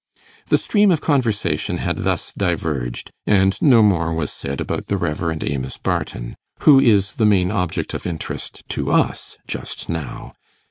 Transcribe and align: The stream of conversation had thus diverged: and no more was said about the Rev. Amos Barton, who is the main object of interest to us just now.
The 0.47 0.57
stream 0.57 0.89
of 0.89 0.99
conversation 0.99 1.77
had 1.77 1.97
thus 1.97 2.33
diverged: 2.33 3.11
and 3.27 3.55
no 3.61 3.83
more 3.83 4.11
was 4.11 4.31
said 4.31 4.59
about 4.59 4.87
the 4.87 4.97
Rev. 4.97 5.43
Amos 5.43 5.77
Barton, 5.77 6.35
who 6.61 6.79
is 6.79 7.13
the 7.17 7.25
main 7.27 7.51
object 7.51 7.93
of 7.93 8.07
interest 8.07 8.63
to 8.69 8.89
us 8.91 9.37
just 9.45 9.89
now. 9.89 10.33